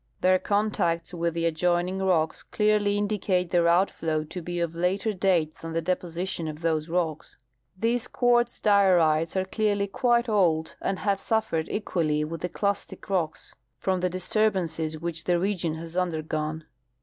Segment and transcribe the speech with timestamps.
[0.21, 5.53] Their contacts Avith the adjoining rocks clearly indicate their outfloAV to be of later date
[5.59, 7.37] than the deposition of those rocks.
[7.77, 13.53] These quartz diorites are clearly quite old, and have suffered equally Avith the clastic rocks
[13.77, 16.65] from the disturbances Avhich the region has undergone.